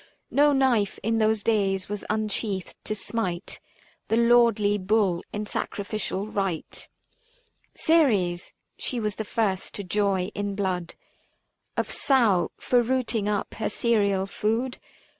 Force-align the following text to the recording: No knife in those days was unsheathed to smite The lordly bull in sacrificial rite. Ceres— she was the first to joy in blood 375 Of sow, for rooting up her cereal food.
No 0.31 0.51
knife 0.51 0.97
in 1.03 1.19
those 1.19 1.43
days 1.43 1.87
was 1.87 2.03
unsheathed 2.09 2.75
to 2.85 2.95
smite 2.95 3.59
The 4.07 4.17
lordly 4.17 4.79
bull 4.79 5.23
in 5.31 5.45
sacrificial 5.45 6.25
rite. 6.25 6.89
Ceres— 7.75 8.51
she 8.79 8.99
was 8.99 9.17
the 9.17 9.23
first 9.23 9.75
to 9.75 9.83
joy 9.83 10.31
in 10.33 10.55
blood 10.55 10.95
375 11.75 11.85
Of 11.85 11.91
sow, 11.91 12.51
for 12.57 12.81
rooting 12.81 13.29
up 13.29 13.53
her 13.53 13.69
cereal 13.69 14.25
food. 14.25 14.79